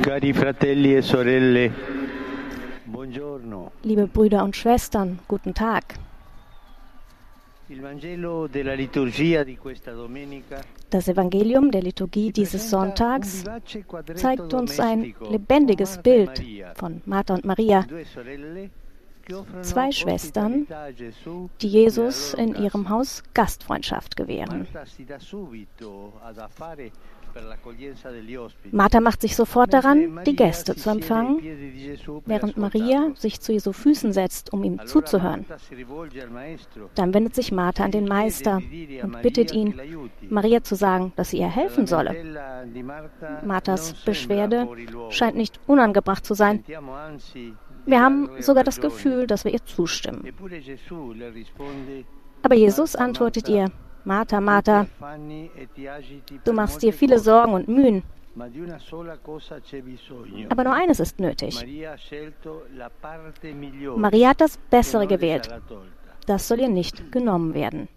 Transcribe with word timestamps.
Cari 0.00 0.32
fratelli 0.32 0.96
e 0.96 1.02
sorelle, 1.02 1.72
buongiorno. 2.84 3.72
Liebe 3.82 4.06
Brüder 4.06 4.42
und 4.42 4.56
Schwestern, 4.56 5.18
guten 5.28 5.54
Tag. 5.54 5.94
Das 10.88 11.08
Evangelium 11.08 11.70
der 11.70 11.82
Liturgie 11.82 12.32
dieses 12.32 12.70
Sonntags 12.70 13.44
zeigt 14.14 14.54
uns 14.54 14.80
ein 14.80 15.14
lebendiges 15.30 15.98
Bild 15.98 16.42
von 16.74 17.02
Martha 17.04 17.34
und 17.34 17.44
Maria, 17.44 17.86
zwei 19.62 19.92
Schwestern, 19.92 20.66
die 21.60 21.66
e 21.66 21.70
Jesus 21.70 22.34
in 22.34 22.54
ihrem 22.54 22.88
Haus 22.88 23.22
Gastfreundschaft 23.34 24.16
gewähren. 24.16 24.66
Martha 28.70 29.00
macht 29.00 29.20
sich 29.20 29.36
sofort 29.36 29.72
daran, 29.72 30.20
die 30.24 30.36
Gäste 30.36 30.76
zu 30.76 30.90
empfangen, 30.90 31.40
während 32.26 32.56
Maria 32.56 33.12
sich 33.14 33.40
zu 33.40 33.52
Jesu 33.52 33.72
Füßen 33.72 34.12
setzt, 34.12 34.52
um 34.52 34.64
ihm 34.64 34.84
zuzuhören. 34.86 35.46
Dann 36.94 37.14
wendet 37.14 37.34
sich 37.34 37.52
Martha 37.52 37.84
an 37.84 37.90
den 37.90 38.06
Meister 38.06 38.60
und 39.02 39.22
bittet 39.22 39.52
ihn, 39.52 39.74
Maria 40.28 40.62
zu 40.62 40.74
sagen, 40.74 41.12
dass 41.16 41.30
sie 41.30 41.38
ihr 41.38 41.50
helfen 41.50 41.86
solle. 41.86 42.16
Marthas 43.44 43.94
Beschwerde 44.04 44.68
scheint 45.10 45.36
nicht 45.36 45.60
unangebracht 45.66 46.24
zu 46.24 46.34
sein. 46.34 46.64
Wir 47.84 48.00
haben 48.00 48.30
sogar 48.40 48.64
das 48.64 48.80
Gefühl, 48.80 49.26
dass 49.26 49.44
wir 49.44 49.52
ihr 49.52 49.64
zustimmen. 49.64 50.24
Aber 52.42 52.54
Jesus 52.54 52.96
antwortet 52.96 53.48
ihr, 53.48 53.70
Martha, 54.04 54.40
Martha, 54.40 54.86
du 56.44 56.52
machst 56.52 56.82
dir 56.82 56.92
viele 56.92 57.18
Sorgen 57.18 57.52
und 57.54 57.68
Mühen, 57.68 58.02
aber 60.48 60.64
nur 60.64 60.74
eines 60.74 61.00
ist 61.00 61.20
nötig. 61.20 61.64
Maria 63.96 64.28
hat 64.30 64.40
das 64.40 64.56
Bessere 64.70 65.06
gewählt. 65.06 65.48
Das 66.26 66.48
soll 66.48 66.60
ihr 66.60 66.68
nicht 66.68 67.12
genommen 67.12 67.54
werden. 67.54 67.88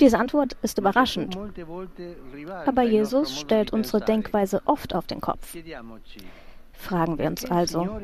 Diese 0.00 0.18
Antwort 0.18 0.56
ist 0.62 0.78
überraschend, 0.78 1.36
aber 2.66 2.82
Jesus 2.82 3.38
stellt 3.38 3.72
unsere 3.72 4.00
Denkweise 4.00 4.62
oft 4.64 4.94
auf 4.94 5.06
den 5.06 5.20
Kopf. 5.20 5.54
Fragen 6.76 7.18
wir 7.18 7.26
uns 7.26 7.44
also, 7.50 8.00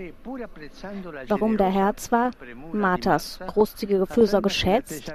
warum 1.29 1.57
der 1.57 1.71
Herr 1.71 1.97
zwar 1.97 2.31
Marthas 2.73 3.39
großzügige 3.47 4.07
Fürsorge 4.07 4.51
schätzt, 4.51 5.13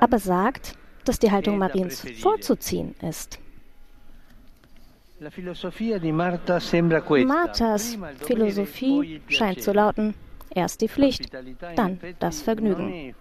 aber 0.00 0.18
sagt, 0.18 0.74
dass 1.04 1.18
die 1.18 1.30
Haltung 1.30 1.58
Mariens 1.58 2.04
vorzuziehen 2.20 2.94
ist. 3.02 3.38
Marthas 7.26 7.98
Philosophie 8.20 9.20
scheint 9.28 9.62
zu 9.62 9.72
lauten, 9.72 10.14
erst 10.54 10.80
die 10.80 10.88
Pflicht, 10.88 11.32
dann 11.74 11.98
das 12.20 12.42
Vergnügen. 12.42 13.14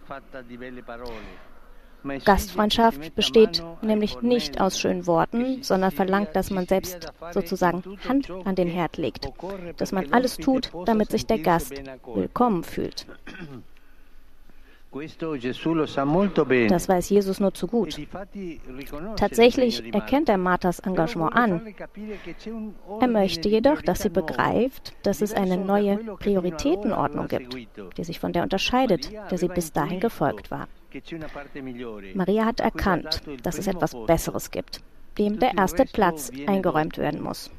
Gastfreundschaft 2.25 3.15
besteht 3.15 3.63
nämlich 3.81 4.21
nicht 4.21 4.59
aus 4.59 4.79
schönen 4.79 5.07
Worten, 5.07 5.63
sondern 5.63 5.91
verlangt, 5.91 6.35
dass 6.35 6.49
man 6.49 6.65
selbst 6.65 7.11
sozusagen 7.31 7.83
Hand 8.07 8.29
an 8.45 8.55
den 8.55 8.67
Herd 8.67 8.97
legt, 8.97 9.29
dass 9.77 9.91
man 9.91 10.11
alles 10.13 10.37
tut, 10.37 10.71
damit 10.85 11.11
sich 11.11 11.25
der 11.25 11.39
Gast 11.39 11.73
willkommen 12.13 12.63
fühlt. 12.63 13.05
Das 16.69 16.89
weiß 16.89 17.09
Jesus 17.09 17.39
nur 17.39 17.53
zu 17.53 17.67
gut. 17.67 17.99
Tatsächlich 19.15 19.93
erkennt 19.93 20.29
er 20.29 20.37
Marthas 20.37 20.79
Engagement 20.79 21.33
an. 21.35 21.75
Er 22.99 23.07
möchte 23.07 23.49
jedoch, 23.49 23.81
dass 23.81 24.01
sie 24.01 24.09
begreift, 24.09 24.93
dass 25.03 25.21
es 25.21 25.33
eine 25.33 25.57
neue 25.57 25.97
Prioritätenordnung 25.97 27.27
gibt, 27.27 27.55
die 27.97 28.03
sich 28.03 28.19
von 28.19 28.33
der 28.33 28.43
unterscheidet, 28.43 29.11
der 29.31 29.37
sie 29.37 29.47
bis 29.47 29.71
dahin 29.71 29.99
gefolgt 29.99 30.51
war. 30.51 30.67
Maria 32.13 32.45
hat 32.45 32.59
erkannt, 32.59 33.21
dass 33.43 33.57
es 33.57 33.67
etwas 33.67 33.95
Besseres 34.05 34.51
gibt, 34.51 34.81
dem 35.17 35.39
der 35.39 35.57
erste 35.57 35.85
Platz 35.85 36.31
eingeräumt 36.47 36.97
werden 36.97 37.21
muss. 37.21 37.51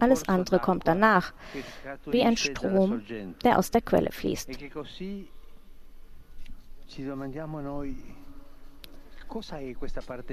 Alles 0.00 0.28
andere 0.28 0.58
kommt 0.58 0.86
danach, 0.86 1.32
wie 2.06 2.22
ein 2.22 2.36
Strom, 2.36 3.02
der 3.44 3.58
aus 3.58 3.70
der 3.70 3.82
Quelle 3.82 4.12
fließt. 4.12 4.50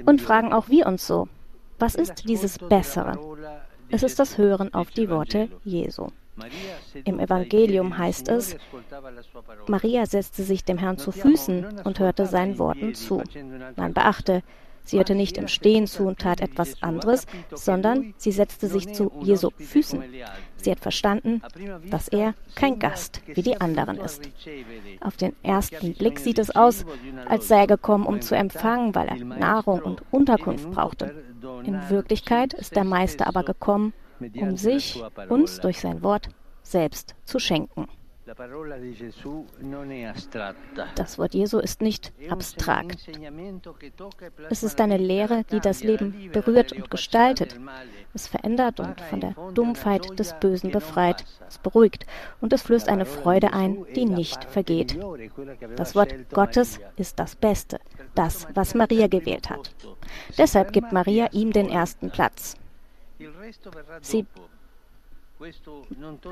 Und 0.06 0.22
fragen 0.22 0.52
auch 0.52 0.68
wir 0.68 0.86
uns 0.86 1.06
so, 1.06 1.28
was 1.78 1.94
ist 1.94 2.28
dieses 2.28 2.58
Bessere? 2.58 3.18
Es 3.88 4.02
ist 4.02 4.18
das 4.18 4.38
Hören 4.38 4.72
auf 4.74 4.90
die 4.90 5.08
Worte 5.10 5.48
Jesu. 5.64 6.08
Im 7.04 7.18
Evangelium 7.18 7.96
heißt 7.96 8.28
es, 8.28 8.56
Maria 9.68 10.06
setzte 10.06 10.42
sich 10.42 10.64
dem 10.64 10.78
Herrn 10.78 10.98
zu 10.98 11.12
Füßen 11.12 11.80
und 11.84 11.98
hörte 11.98 12.26
seinen 12.26 12.58
Worten 12.58 12.94
zu. 12.94 13.22
Man 13.76 13.94
beachte, 13.94 14.42
sie 14.86 14.96
hörte 14.96 15.14
nicht 15.14 15.36
im 15.36 15.48
Stehen 15.48 15.86
zu 15.86 16.04
und 16.04 16.18
tat 16.18 16.40
etwas 16.40 16.82
anderes, 16.82 17.26
sondern 17.52 18.14
sie 18.16 18.32
setzte 18.32 18.68
sich 18.68 18.94
zu 18.94 19.12
Jesu 19.20 19.50
Füßen. 19.58 20.02
Sie 20.56 20.70
hat 20.70 20.80
verstanden, 20.80 21.42
dass 21.90 22.08
er 22.08 22.34
kein 22.54 22.78
Gast 22.78 23.20
wie 23.26 23.42
die 23.42 23.60
anderen 23.60 23.98
ist. 23.98 24.28
Auf 25.00 25.16
den 25.16 25.36
ersten 25.42 25.94
Blick 25.94 26.18
sieht 26.18 26.38
es 26.38 26.54
aus, 26.54 26.84
als 27.28 27.48
sei 27.48 27.60
er 27.60 27.66
gekommen, 27.66 28.06
um 28.06 28.20
zu 28.20 28.34
empfangen, 28.34 28.94
weil 28.94 29.08
er 29.08 29.16
Nahrung 29.16 29.80
und 29.80 30.02
Unterkunft 30.10 30.70
brauchte. 30.70 31.14
In 31.64 31.90
Wirklichkeit 31.90 32.54
ist 32.54 32.74
der 32.74 32.84
Meister 32.84 33.26
aber 33.26 33.44
gekommen, 33.44 33.92
um 34.40 34.56
sich 34.56 35.02
uns 35.28 35.60
durch 35.60 35.80
sein 35.80 36.02
Wort 36.02 36.28
selbst 36.62 37.14
zu 37.24 37.38
schenken. 37.38 37.86
Das 40.96 41.18
Wort 41.18 41.34
Jesu 41.34 41.58
ist 41.60 41.80
nicht 41.80 42.12
abstrakt. 42.28 43.08
Es 44.50 44.62
ist 44.64 44.80
eine 44.80 44.96
Lehre, 44.96 45.44
die 45.44 45.60
das 45.60 45.84
Leben 45.84 46.30
berührt 46.32 46.72
und 46.72 46.90
gestaltet. 46.90 47.56
Es 48.14 48.26
verändert 48.26 48.80
und 48.80 49.00
von 49.00 49.20
der 49.20 49.34
Dumpfheit 49.54 50.18
des 50.18 50.34
Bösen 50.40 50.72
befreit. 50.72 51.24
Es 51.48 51.58
beruhigt 51.58 52.04
und 52.40 52.52
es 52.52 52.62
flößt 52.62 52.88
eine 52.88 53.06
Freude 53.06 53.52
ein, 53.52 53.86
die 53.94 54.06
nicht 54.06 54.44
vergeht. 54.44 54.98
Das 55.76 55.94
Wort 55.94 56.12
Gottes 56.30 56.80
ist 56.96 57.20
das 57.20 57.36
Beste, 57.36 57.78
das, 58.16 58.48
was 58.54 58.74
Maria 58.74 59.06
gewählt 59.06 59.50
hat. 59.50 59.72
Deshalb 60.36 60.72
gibt 60.72 60.90
Maria 60.90 61.28
ihm 61.30 61.52
den 61.52 61.68
ersten 61.68 62.10
Platz. 62.10 62.56
Sie 64.00 64.26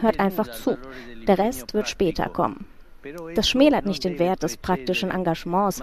hört 0.00 0.20
einfach 0.20 0.50
zu. 0.50 0.78
Der 1.26 1.38
Rest 1.38 1.74
wird 1.74 1.88
später 1.88 2.28
kommen. 2.28 2.66
Das 3.34 3.48
schmälert 3.48 3.84
nicht 3.84 4.04
den 4.04 4.18
Wert 4.18 4.42
des 4.42 4.56
praktischen 4.56 5.10
Engagements, 5.10 5.82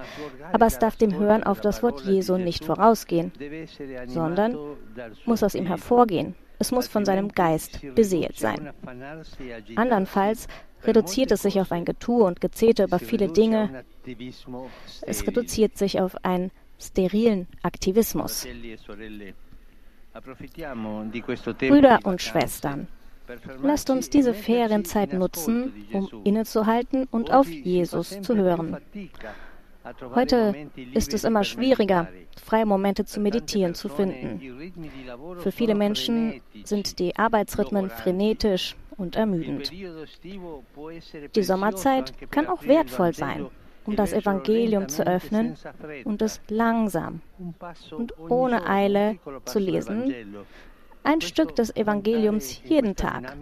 aber 0.52 0.66
es 0.66 0.80
darf 0.80 0.96
dem 0.96 1.14
Hören 1.14 1.44
auf 1.44 1.62
das 1.62 1.84
Wort 1.84 2.02
Jesu 2.02 2.38
nicht 2.38 2.66
vorausgehen, 2.66 3.32
sondern 4.08 4.58
muss 5.26 5.44
aus 5.44 5.56
ihm 5.56 5.68
hervorgehen. 5.68 6.36
Es 6.58 6.72
muss 6.72 6.88
von 6.88 7.06
seinem 7.06 7.30
Geist 7.30 7.80
beseelt 7.96 8.38
sein. 8.38 8.72
Andernfalls 9.76 10.48
reduziert 10.84 11.32
es 11.32 11.44
sich 11.44 11.60
auf 11.60 11.72
ein 11.72 11.86
Getue 11.86 12.24
und 12.24 12.42
Gezete 12.42 12.84
über 12.84 13.00
viele 13.00 13.30
Dinge. 13.30 13.84
Es 15.02 15.26
reduziert 15.26 15.78
sich 15.78 16.00
auf 16.00 16.24
einen 16.24 16.52
sterilen 16.80 17.48
Aktivismus. 17.62 18.48
Brüder 21.60 22.00
und 22.04 22.22
Schwestern, 22.22 22.88
lasst 23.62 23.90
uns 23.90 24.10
diese 24.10 24.34
Ferienzeit 24.34 25.14
nutzen, 25.14 25.74
um 25.94 26.10
innezuhalten 26.24 27.08
und 27.12 27.32
auf 27.32 27.50
Jesus 27.50 28.22
zu 28.22 28.36
hören. 28.36 28.78
Heute 30.14 30.56
ist 30.94 31.14
es 31.14 31.24
immer 31.24 31.44
schwieriger, 31.44 32.08
freie 32.42 32.66
Momente 32.66 33.06
zu 33.06 33.20
meditieren 33.20 33.74
zu 33.74 33.90
finden. 33.90 34.72
Für 35.40 35.52
viele 35.52 35.76
Menschen 35.76 36.42
sind 36.64 37.00
die 37.00 37.16
Arbeitsrhythmen 37.16 37.90
frenetisch 37.90 38.76
und 38.98 39.16
ermüdend. 39.16 39.72
Die 41.36 41.44
Sommerzeit 41.44 42.14
kann 42.30 42.48
auch 42.48 42.64
wertvoll 42.64 43.14
sein, 43.14 43.48
um 43.86 43.96
das 43.96 44.14
Evangelium 44.14 44.88
zu 44.88 45.06
öffnen 45.06 45.56
und 46.04 46.22
es 46.22 46.40
langsam 46.48 47.22
und 47.92 48.14
ohne 48.20 48.68
Eile 48.68 49.18
zu 49.46 49.58
lesen, 49.58 50.14
ein 51.04 51.22
Stück 51.22 51.56
des 51.56 51.76
Evangeliums 51.76 52.62
jeden 52.64 52.96
Tag, 52.96 53.36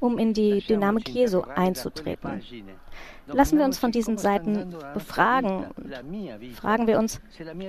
um 0.00 0.18
in 0.18 0.32
die 0.32 0.60
Dynamik 0.60 1.08
Jesu 1.08 1.42
einzutreten. 1.42 2.42
Lassen 3.26 3.58
wir 3.58 3.64
uns 3.64 3.78
von 3.78 3.92
diesen 3.92 4.16
Seiten 4.18 4.74
befragen. 4.94 5.66
Fragen 6.54 6.86
wir 6.86 6.98
uns, 6.98 7.20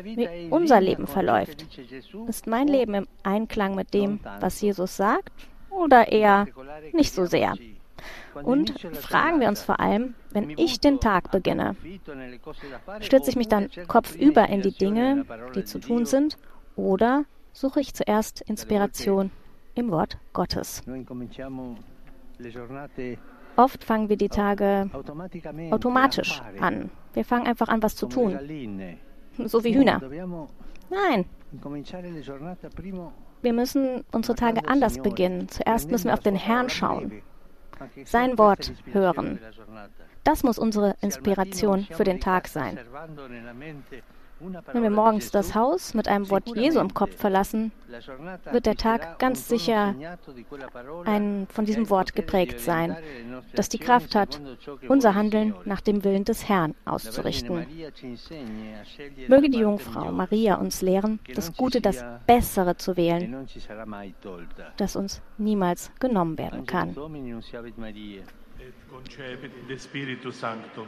wie 0.04 0.48
unser 0.50 0.80
Leben 0.82 1.08
verläuft. 1.08 1.66
Ist 2.28 2.48
mein 2.48 2.68
Leben 2.68 2.94
im 2.94 3.08
Einklang 3.24 3.76
mit 3.76 3.94
dem, 3.94 4.20
was 4.40 4.62
Jesus 4.62 4.96
sagt, 4.96 5.32
oder 5.70 6.12
eher 6.12 6.48
nicht 6.94 7.14
so 7.14 7.26
sehr? 7.26 7.54
Und 8.44 8.80
fragen 8.96 9.42
wir 9.42 9.50
uns 9.50 9.62
vor 9.62 9.80
allem, 9.80 10.16
wenn 10.32 10.52
ich 10.52 10.80
den 10.80 11.00
Tag 11.00 11.32
beginne, 11.32 11.76
stürze 13.02 13.30
ich 13.30 13.36
mich 13.36 13.50
dann 13.50 13.70
kopfüber 13.88 14.48
in 14.48 14.62
die 14.62 14.72
Dinge, 14.72 15.26
die 15.56 15.66
zu 15.66 15.80
tun 15.80 16.06
sind, 16.06 16.38
oder 16.76 17.26
suche 17.60 17.82
ich 17.82 17.94
zuerst 17.94 18.40
Inspiration 18.42 19.32
im 19.76 19.92
Wort 19.92 20.18
Gottes. 20.32 20.82
Oft 23.58 23.84
fangen 23.84 24.08
wir 24.08 24.16
die 24.16 24.30
Tage 24.30 24.90
automatisch 25.70 26.42
an. 26.62 26.90
Wir 27.14 27.26
fangen 27.26 27.48
einfach 27.48 27.68
an, 27.68 27.84
was 27.84 27.98
zu 27.98 28.08
tun. 28.08 28.40
So 29.46 29.64
wie 29.66 29.76
Hühner. 29.76 30.02
Nein. 30.90 31.26
Wir 33.42 33.54
müssen 33.54 34.06
unsere 34.14 34.36
Tage 34.36 34.68
anders 34.68 34.98
beginnen. 34.98 35.50
Zuerst 35.50 35.92
müssen 35.92 36.06
wir 36.06 36.14
auf 36.14 36.22
den 36.22 36.36
Herrn 36.36 36.70
schauen, 36.70 37.22
sein 38.06 38.38
Wort 38.38 38.74
hören. 38.86 39.40
Das 40.24 40.44
muss 40.44 40.60
unsere 40.60 40.96
Inspiration 41.02 41.86
für 41.92 42.06
den 42.06 42.22
Tag 42.22 42.48
sein. 42.48 42.80
Wenn 44.72 44.84
wir 44.84 44.90
morgens 44.90 45.32
das 45.32 45.54
Haus 45.54 45.94
mit 45.94 46.08
einem 46.08 46.30
Wort 46.30 46.56
Jesu 46.56 46.80
im 46.80 46.94
Kopf 46.94 47.16
verlassen, 47.16 47.72
wird 48.52 48.66
der 48.66 48.76
Tag 48.76 49.20
ganz 49.20 49.48
sicher 49.48 49.96
ein, 51.06 51.48
von 51.50 51.66
diesem 51.66 51.90
Wort 51.90 52.16
geprägt 52.16 52.60
sein, 52.60 52.96
das 53.54 53.70
die 53.70 53.80
Kraft 53.80 54.16
hat, 54.16 54.40
unser 54.88 55.16
Handeln 55.16 55.56
nach 55.66 55.82
dem 55.82 56.04
Willen 56.04 56.24
des 56.24 56.48
Herrn 56.48 56.76
auszurichten. 56.86 57.66
Möge 59.28 59.50
die 59.50 59.60
Jungfrau 59.60 60.12
Maria 60.12 60.56
uns 60.56 60.82
lehren, 60.82 61.20
das 61.36 61.56
Gute, 61.56 61.82
das 61.82 62.04
Bessere 62.26 62.78
zu 62.78 62.96
wählen, 62.96 63.48
das 64.78 64.96
uns 64.96 65.22
niemals 65.38 65.92
genommen 66.00 66.38
werden 66.38 66.66
kann. 66.66 66.96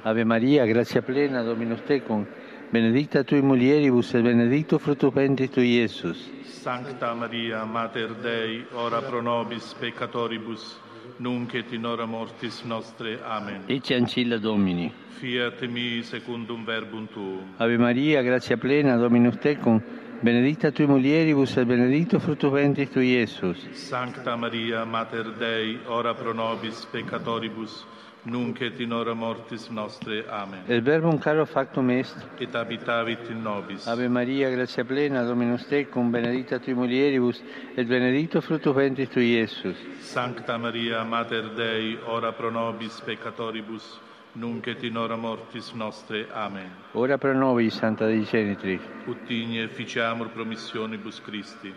Ave 0.03 0.25
Maria, 0.25 0.65
grazia 0.65 1.01
plena, 1.01 1.43
Dominus 1.43 1.83
tecum, 1.87 2.27
benedicta 2.71 3.23
tui 3.23 3.41
mulieribus 3.41 4.13
et 4.13 4.23
benedictus 4.23 4.81
fructus 4.81 5.13
ventris 5.13 5.49
tui, 5.49 5.75
Iesus. 5.75 6.29
Sancta 6.45 7.13
Maria, 7.13 7.65
Mater 7.65 8.15
Dei, 8.21 8.65
ora 8.73 9.01
pro 9.01 9.21
nobis 9.21 9.73
peccatoribus, 9.73 10.77
nunc 11.17 11.53
et 11.53 11.71
in 11.73 11.85
hora 11.85 12.05
mortis 12.05 12.61
nostre. 12.63 13.19
Amen. 13.23 13.63
Ecce 13.65 13.95
ancilla 13.95 14.37
Domini. 14.37 14.91
Fiat 15.19 15.61
mi 15.67 16.01
secundum 16.03 16.63
verbum 16.63 17.07
tuum. 17.07 17.55
Ave 17.57 17.77
Maria, 17.77 18.21
grazia 18.21 18.57
plena, 18.57 18.95
Dominus 18.95 19.37
tecum, 19.37 19.81
benedicta 20.21 20.71
tui 20.71 20.85
mulieribus 20.85 21.57
et 21.57 21.65
benedictus 21.65 22.23
fructus 22.23 22.51
ventris 22.51 22.89
tui, 22.89 23.09
Iesus. 23.17 23.67
Sancta 23.73 24.37
Maria, 24.37 24.85
Mater 24.85 25.33
Dei, 25.37 25.77
ora 25.87 26.13
pro 26.13 26.31
nobis 26.31 26.85
peccatoribus, 26.85 27.85
nunc 28.23 28.61
et 28.61 28.79
in 28.79 28.91
hora 28.91 29.13
mortis 29.13 29.67
nostre. 29.69 30.23
Amen. 30.29 30.61
El 30.67 30.81
verbum 30.81 31.17
caro 31.19 31.45
factum 31.45 31.89
est, 31.89 32.15
Et 32.39 32.53
habitavit 32.53 33.29
in 33.29 33.41
nobis. 33.41 33.87
Ave 33.87 34.07
Maria, 34.07 34.49
grazia 34.49 34.83
plena, 34.85 35.23
Dominus 35.23 35.65
tecum, 35.67 36.11
benedicta 36.11 36.59
tui 36.59 36.73
mulieribus, 36.73 37.41
et 37.75 37.87
benedictus 37.87 38.45
fructus 38.45 38.75
ventris 38.75 39.09
tui, 39.09 39.31
Iesus. 39.37 39.75
Sancta 39.99 40.57
Maria, 40.57 41.03
Mater 41.03 41.49
Dei, 41.55 41.97
ora 42.07 42.31
pro 42.31 42.49
nobis 42.51 43.01
peccatoribus, 43.01 43.99
nunc 44.33 44.67
et 44.67 44.83
in 44.83 44.97
hora 44.97 45.15
mortis 45.15 45.71
nostre. 45.73 46.27
Amen. 46.31 46.69
Ora 46.93 47.17
pro 47.17 47.33
nobis, 47.33 47.73
Santa 47.75 48.05
Dei 48.05 48.23
Genitri, 48.23 48.79
Ut 49.07 49.29
igne 49.29 49.67
ficiamur 49.67 50.29
promissionibus 50.29 51.21
Christi. 51.21 51.73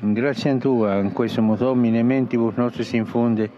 in 0.00 0.12
gratia 0.12 0.54
Tua, 0.58 0.98
in 0.98 1.12
cui 1.12 1.28
sumus 1.28 1.58
Domine, 1.58 2.02
mentibus 2.02 2.54
nostris 2.56 2.92
infunde, 2.92 3.50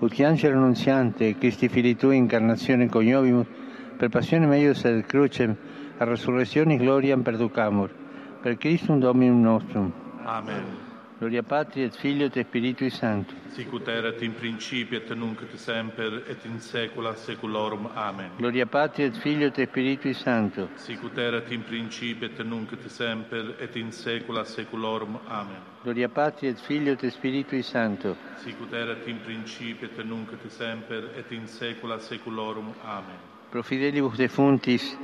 ut 0.00 0.12
che 0.12 0.24
angelo 0.24 0.56
annunziante, 0.56 1.36
Christi 1.36 1.68
Fili 1.68 1.96
Tui, 1.96 2.16
incarnazione 2.16 2.88
coniovimus, 2.88 3.46
per 3.96 4.08
passione 4.08 4.46
meius 4.46 4.84
et 4.84 5.06
crucem, 5.06 5.56
a 5.98 6.04
resurrectionis 6.04 6.78
gloriam 6.78 7.22
perducamur, 7.22 7.90
per 8.40 8.56
Christum 8.56 9.00
Dominum 9.00 9.42
nostrum. 9.42 9.92
Amen. 10.24 10.87
Gloria 11.18 11.42
Patri 11.42 11.82
et 11.82 11.96
Filio 11.96 12.26
et 12.26 12.44
Spiritui 12.46 12.90
Sancto. 12.90 13.34
Sicut 13.50 13.88
erat 13.88 14.22
in 14.22 14.34
principio 14.34 14.98
et 14.98 15.10
nunc 15.16 15.40
et 15.42 15.58
semper 15.58 16.22
et 16.28 16.44
in 16.46 16.60
saecula 16.60 17.16
saeculorum. 17.16 17.88
Amen. 17.96 18.30
Gloria 18.36 18.66
Patri 18.66 19.02
et 19.02 19.16
Filio 19.16 19.48
et 19.48 19.66
Spiritui 19.66 20.14
Sancto. 20.14 20.68
Sicut 20.76 21.18
erat 21.18 21.50
in 21.50 21.64
principio 21.64 22.28
et 22.28 22.38
nunc 22.44 22.70
et 22.72 22.88
semper 22.88 23.56
et 23.58 23.74
in 23.76 23.90
saecula 23.90 24.44
saeculorum. 24.44 25.18
Amen. 25.26 25.56
Gloria 25.82 26.08
Patri 26.08 26.46
et 26.48 26.60
Filio 26.60 26.92
et 26.92 27.10
Spiritui 27.10 27.62
Sancto. 27.64 28.14
Sicut 28.36 28.72
erat 28.72 29.04
in 29.08 29.18
principio 29.24 29.88
et 29.88 30.04
nunc 30.04 30.30
et 30.32 30.50
semper 30.52 31.10
et 31.16 31.32
in 31.32 31.48
saecula 31.48 31.98
saeculorum. 31.98 32.72
Amen. 32.84 33.18
Pro 33.50 33.62
fidelibus 33.62 34.16
defuntis, 34.16 34.96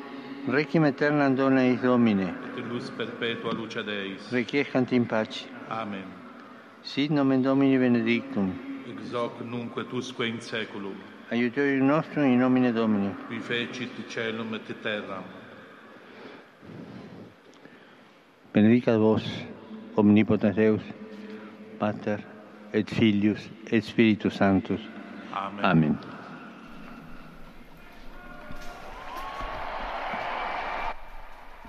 requiem 0.46 0.84
aeternam 0.84 1.34
dona 1.34 1.62
eis 1.64 1.80
Domine, 1.82 2.34
Et 2.56 2.62
luz 2.70 2.90
perpetua 2.90 3.52
luce 3.52 3.82
Deis. 3.82 4.30
requiescant 4.30 4.92
in 4.92 5.06
pace. 5.06 5.48
Amen. 5.70 6.04
Sit 6.82 7.10
nomen 7.10 7.42
Domini 7.42 7.78
benedictum. 7.78 8.52
Ex 8.88 9.12
hoc 9.12 9.40
nunc 9.44 9.76
et 9.78 9.92
usque 9.92 10.26
in 10.26 10.40
saeculum. 10.40 10.94
Aiutorium 11.30 11.86
nostrum 11.86 12.24
in 12.24 12.38
nomine 12.38 12.72
Domini. 12.72 13.10
Qui 13.28 13.40
fecit 13.40 13.90
caelum 14.08 14.54
et 14.54 14.82
terram. 14.82 15.24
Benedicat 18.52 18.98
vos 18.98 19.24
omnipotens 19.96 20.54
Deus, 20.54 20.82
Pater 21.78 22.18
et 22.72 22.88
Filius 22.88 23.50
et 23.70 23.80
Spiritus 23.80 24.34
Sanctus. 24.34 24.80
Amen. 25.32 25.64
Amen. 25.64 26.13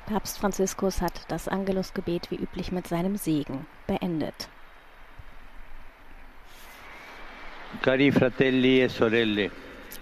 Papst 0.06 0.38
Franziskus 0.38 1.02
hat 1.02 1.14
das 1.30 1.48
Angelusgebet 1.48 2.30
wie 2.30 2.36
üblich 2.36 2.72
mit 2.72 2.88
seinem 2.88 3.18
Segen 3.18 3.66
beendet. 3.88 4.50
Cari 7.82 8.12
fratelli 8.12 8.82
e 8.82 8.88
sorelle, 8.88 9.52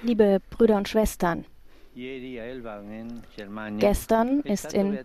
Liebe 0.02 0.42
Brüder 0.50 0.76
und 0.76 0.90
Schwestern, 0.90 1.46
Elwangen, 1.96 3.24
gestern 3.80 4.42
ist 4.42 4.74
in 4.74 5.00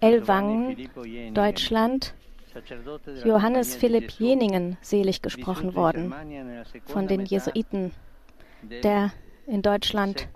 Ellwangen, 0.00 0.76
Jeningen, 1.04 1.34
Deutschland, 1.34 2.14
Johannes 3.24 3.76
Philipp 3.76 4.10
Jeningen 4.12 4.78
selig 4.80 5.20
gesprochen 5.20 5.74
worden 5.74 6.14
von 6.86 7.06
den 7.06 7.26
Jesuiten, 7.26 7.92
der 8.62 9.12
in 9.46 9.62
Deutschland. 9.62 10.28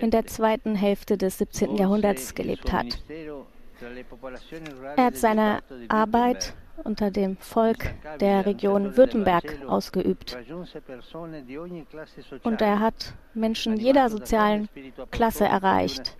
In 0.00 0.10
der 0.10 0.26
zweiten 0.26 0.74
Hälfte 0.74 1.16
des 1.16 1.38
17. 1.38 1.68
Volse 1.68 1.82
Jahrhunderts 1.82 2.34
gelebt 2.34 2.72
hat. 2.72 2.86
Er 4.96 5.04
hat 5.04 5.16
seine 5.16 5.60
Arbeit 5.88 6.54
unter 6.84 7.10
dem 7.10 7.36
Volk 7.38 7.94
der 8.20 8.46
Region 8.46 8.96
Württemberg 8.96 9.58
ausgeübt. 9.66 10.36
Und 12.42 12.60
er 12.60 12.80
hat 12.80 13.14
Menschen 13.34 13.76
jeder 13.76 14.08
sozialen 14.10 14.68
Klasse 15.10 15.44
erreicht. 15.44 16.16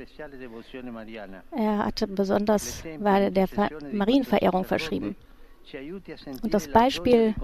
Er 1.51 1.79
hatte 1.79 2.07
besonders, 2.07 2.85
er 2.85 3.31
der 3.31 3.49
Ver 3.49 3.71
Marienverehrung 3.93 4.65
verschrieben. 4.65 5.17
Und 6.43 6.55
das 6.55 6.69
Beispiel 6.69 7.35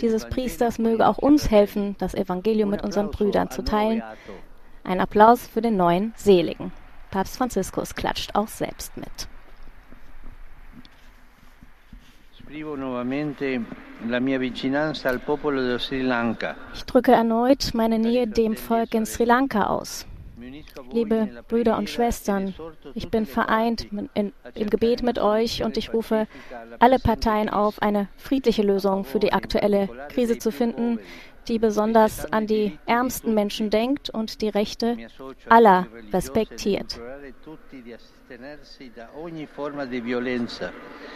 dieses 0.00 0.26
Priesters 0.26 0.78
möge 0.78 1.06
auch 1.06 1.18
uns 1.18 1.50
helfen, 1.50 1.96
das 1.98 2.14
Evangelium 2.14 2.70
mit 2.70 2.82
unseren 2.84 3.10
Brüdern 3.10 3.50
zu 3.50 3.62
teilen. 3.62 4.02
Ein 4.84 5.00
Applaus 5.00 5.46
für 5.46 5.62
den 5.62 5.78
neuen 5.78 6.12
Seligen. 6.14 6.70
Papst 7.10 7.38
Franziskus 7.38 7.94
klatscht 7.94 8.34
auch 8.34 8.48
selbst 8.48 8.96
mit. 8.98 9.28
Ich 16.74 16.84
drücke 16.84 17.12
erneut 17.12 17.70
meine 17.72 17.98
Nähe 17.98 18.26
dem 18.26 18.56
Volk 18.56 18.94
in 18.94 19.06
Sri 19.06 19.24
Lanka 19.24 19.66
aus. 19.68 20.06
Liebe 20.92 21.42
Brüder 21.48 21.78
und 21.78 21.88
Schwestern, 21.88 22.54
ich 22.94 23.08
bin 23.08 23.24
vereint 23.24 23.88
in, 24.14 24.32
im 24.54 24.70
Gebet 24.70 25.02
mit 25.02 25.18
euch 25.18 25.64
und 25.64 25.78
ich 25.78 25.94
rufe 25.94 26.26
alle 26.78 26.98
Parteien 26.98 27.48
auf, 27.48 27.80
eine 27.80 28.08
friedliche 28.16 28.62
Lösung 28.62 29.04
für 29.04 29.18
die 29.18 29.32
aktuelle 29.32 29.88
Krise 30.10 30.38
zu 30.38 30.52
finden, 30.52 30.98
die 31.48 31.58
besonders 31.58 32.30
an 32.32 32.46
die 32.46 32.78
ärmsten 32.86 33.34
Menschen 33.34 33.70
denkt 33.70 34.10
und 34.10 34.40
die 34.40 34.48
Rechte 34.48 34.96
aller 35.48 35.86
respektiert. 36.12 37.00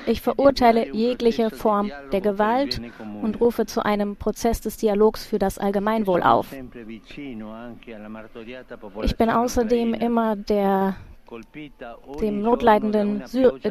Ich 0.07 0.21
verurteile 0.21 0.93
jegliche 0.93 1.51
Form 1.51 1.91
der 2.13 2.21
Gewalt 2.21 2.81
und 3.23 3.41
rufe 3.41 3.67
zu 3.67 3.85
einem 3.85 4.17
Prozess 4.17 4.61
des 4.61 4.77
Dialogs 4.77 5.25
für 5.25 5.39
das 5.39 5.59
Allgemeinwohl 5.59 6.23
auf. 6.23 6.47
Ich 9.03 9.17
bin 9.17 9.31
außerdem 9.31 9.95
immer 9.95 10.37
der, 10.37 10.97
dem, 12.21 12.43
notleidenden, 12.43 13.25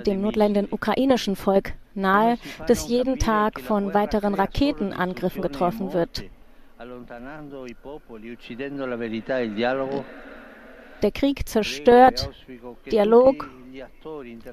dem 0.06 0.22
notleidenden 0.22 0.68
ukrainischen 0.72 1.36
Volk 1.36 1.74
nahe, 1.94 2.38
das 2.68 2.88
jeden 2.88 3.20
Tag 3.20 3.60
von 3.60 3.94
weiteren 3.94 4.34
Raketenangriffen 4.34 5.42
getroffen 5.42 5.94
wird. 5.94 6.24
Der 11.02 11.12
Krieg 11.12 11.48
zerstört 11.48 12.30
Dialog. 12.92 13.50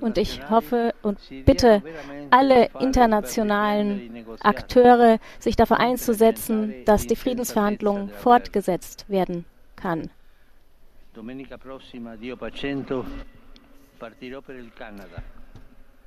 Und 0.00 0.18
ich 0.18 0.50
hoffe 0.50 0.94
und 1.02 1.18
bitte 1.46 1.82
alle 2.30 2.68
internationalen 2.78 4.26
Akteure, 4.40 5.18
sich 5.38 5.56
dafür 5.56 5.80
einzusetzen, 5.80 6.74
dass 6.84 7.06
die 7.06 7.16
Friedensverhandlungen 7.16 8.10
fortgesetzt 8.10 9.08
werden 9.08 9.46
kann. 9.76 10.10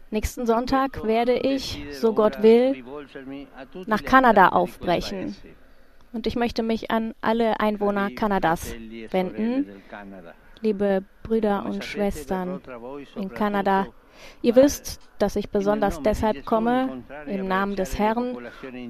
Nächsten 0.09 0.45
Sonntag 0.45 1.03
werde 1.03 1.33
ich, 1.33 1.85
so 1.91 2.13
Gott 2.13 2.43
will, 2.43 2.83
nach 3.87 4.03
Kanada 4.03 4.49
aufbrechen. 4.49 5.35
Und 6.13 6.27
ich 6.27 6.35
möchte 6.35 6.63
mich 6.63 6.89
an 6.91 7.13
alle 7.21 7.59
Einwohner 7.59 8.09
Kanadas 8.11 8.73
wenden. 9.11 9.81
Liebe 10.61 11.03
Brüder 11.23 11.65
und 11.65 11.83
Schwestern 11.83 12.61
in 13.15 13.29
Kanada, 13.29 13.87
ihr 14.41 14.55
wisst, 14.55 14.99
dass 15.19 15.35
ich 15.35 15.49
besonders 15.49 16.01
deshalb 16.01 16.45
komme, 16.45 17.03
im 17.27 17.47
Namen 17.47 17.75
des 17.75 17.99
Herrn, 17.99 18.35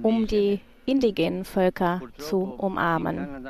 um 0.04 0.28
die 0.28 0.62
indigenen 0.88 1.44
Völker 1.44 2.02
zu 2.18 2.38
umarmen. 2.58 3.46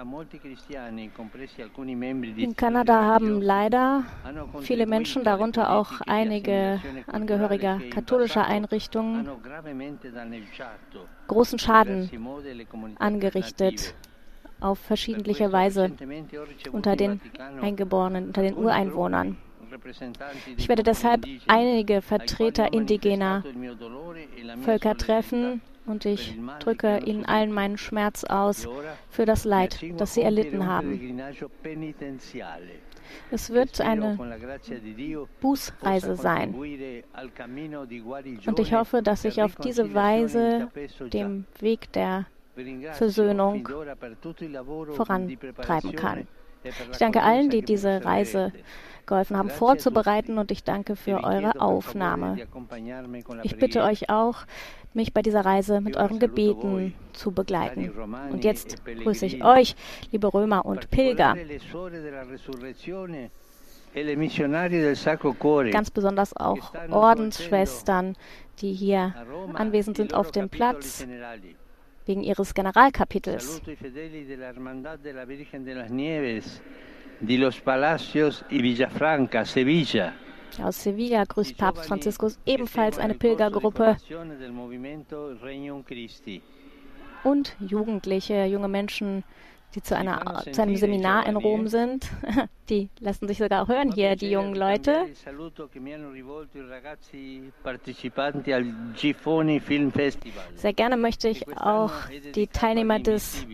In 2.36 2.56
Kanada 2.56 3.04
haben 3.04 3.42
leider 3.42 4.04
viele 4.62 4.88
Menschen, 4.88 5.24
darunter 5.24 5.72
auch 5.72 6.02
einige 6.08 6.82
Angehörige 7.06 7.80
katholischer 7.92 8.46
Einrichtungen, 8.46 9.30
großen 11.28 11.60
Schaden 11.60 12.10
angerichtet 12.98 13.94
auf 14.60 14.80
verschiedene 14.80 15.52
Weise 15.52 15.92
unter 16.72 16.96
den 16.96 17.22
Eingeborenen, 17.62 18.26
unter 18.28 18.42
den 18.42 18.58
Ureinwohnern. 18.58 19.38
Ich 20.58 20.68
werde 20.68 20.82
deshalb 20.82 21.26
einige 21.46 22.02
Vertreter 22.02 22.74
indigener 22.74 23.44
Völker 24.64 24.98
treffen 24.98 25.62
und 25.88 26.06
ich 26.06 26.38
drücke 26.60 27.00
ihnen 27.06 27.26
allen 27.26 27.52
meinen 27.52 27.78
Schmerz 27.78 28.24
aus 28.24 28.68
für 29.10 29.26
das 29.26 29.46
Leid, 29.46 29.84
das 29.98 30.14
sie 30.14 30.22
erlitten 30.22 30.66
haben. 30.66 31.20
Es 33.32 33.50
wird 33.50 33.82
eine 33.82 34.18
Bußreise 35.40 36.16
sein. 36.16 36.54
Und 38.46 38.60
ich 38.60 38.74
hoffe, 38.74 39.02
dass 39.02 39.26
ich 39.26 39.42
auf 39.42 39.56
diese 39.56 39.94
Weise 39.94 40.70
dem 41.14 41.46
Weg 41.60 41.92
der 41.94 42.26
Versöhnung 42.94 43.68
vorantreiben 44.94 45.96
kann. 45.96 46.28
Ich 46.64 46.98
danke 46.98 47.22
allen, 47.22 47.50
die 47.50 47.62
diese 47.62 48.04
Reise 48.04 48.52
geholfen 49.06 49.38
haben 49.38 49.50
vorzubereiten 49.50 50.38
und 50.38 50.52
ich 50.52 50.64
danke 50.64 50.96
für 50.96 51.24
eure 51.24 51.60
Aufnahme. 51.60 52.38
Ich 53.44 53.58
bitte 53.58 53.84
euch 53.84 54.10
auch, 54.10 54.46
mich 54.94 55.14
bei 55.14 55.22
dieser 55.22 55.46
Reise 55.46 55.82
mit 55.82 55.96
euren 55.96 56.20
Gebeten 56.20 56.94
zu 57.14 57.32
begleiten. 57.32 57.92
Und 58.32 58.44
jetzt 58.44 58.84
grüße 58.86 59.26
ich 59.26 59.44
euch, 59.44 59.76
liebe 60.12 60.32
Römer 60.34 60.66
und 60.66 60.92
Pilger. 60.92 61.36
Ganz 65.72 65.92
besonders 65.92 66.36
auch 66.36 66.74
Ordensschwestern, 66.92 68.16
die 68.60 68.74
hier 68.74 69.16
anwesend 69.54 69.98
sind 69.98 70.14
auf 70.14 70.32
dem 70.32 70.50
Platz 70.50 71.06
wegen 72.08 72.24
ihres 72.24 72.54
Generalkapitels. 72.54 73.62
Aus 80.64 80.84
Sevilla 80.84 81.24
grüßt 81.26 81.58
Papst 81.58 81.86
Franziskus 81.86 82.40
ebenfalls 82.46 82.98
eine 82.98 83.14
Pilgergruppe. 83.14 83.98
und 87.24 87.56
Jugendliche, 87.60 88.46
junge 88.46 88.68
Menschen, 88.68 89.24
die 89.76 89.82
zu, 89.82 89.96
einer, 89.96 90.44
zu 90.52 90.62
einem 90.62 90.76
Seminar 90.76 91.28
in 91.28 91.36
Rom 91.36 91.68
sind. 91.68 92.10
Die 92.70 92.90
lassen 93.00 93.28
sich 93.30 93.38
sogar 93.38 93.64
auch 93.64 93.70
hören 93.70 93.94
hier, 93.94 94.18
die 94.18 94.30
jungen 94.30 94.54
Leute. 94.54 95.06
Sehr 100.56 100.74
gerne 100.74 100.98
möchte 100.98 101.30
ich 101.30 101.48
auch 101.58 101.94
die 102.36 102.48
Teilnehmer 102.48 103.00
des 103.00 103.48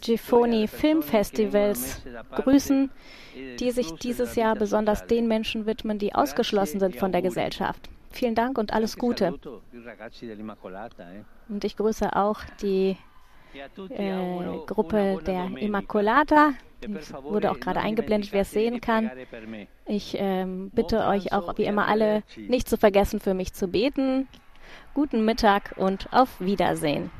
Gifoni 0.00 0.68
Filmfestivals 0.68 2.02
grüßen, 2.34 2.90
die 3.60 3.70
sich 3.70 3.92
dieses 3.94 4.36
Jahr 4.36 4.54
besonders 4.54 5.06
den 5.06 5.28
Menschen 5.28 5.66
widmen, 5.66 5.98
die 5.98 6.14
ausgeschlossen 6.14 6.80
sind 6.80 6.96
von 6.96 7.12
der 7.12 7.20
Gesellschaft. 7.20 7.90
Vielen 8.10 8.34
Dank 8.34 8.56
und 8.56 8.72
alles 8.72 8.96
Gute. 8.96 9.38
Und 11.48 11.64
ich 11.64 11.76
grüße 11.76 12.16
auch 12.16 12.40
die 12.62 12.96
äh, 13.90 14.66
Gruppe 14.66 15.18
der 15.26 15.50
Immaculata. 15.56 16.54
Ich 16.80 17.12
wurde 17.22 17.50
auch 17.50 17.58
gerade 17.58 17.80
eingeblendet, 17.80 18.32
wer 18.32 18.42
es 18.42 18.50
sehen 18.50 18.80
kann. 18.80 19.10
Ich 19.86 20.16
ähm, 20.18 20.70
bitte 20.74 21.06
euch 21.06 21.32
auch 21.32 21.56
wie 21.58 21.64
immer 21.64 21.88
alle 21.88 22.22
nicht 22.36 22.68
zu 22.68 22.76
vergessen, 22.76 23.20
für 23.20 23.34
mich 23.34 23.52
zu 23.54 23.68
beten. 23.68 24.28
Guten 24.94 25.24
Mittag 25.24 25.74
und 25.76 26.12
auf 26.12 26.40
Wiedersehen. 26.40 27.10